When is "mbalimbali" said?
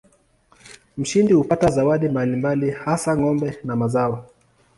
2.09-2.71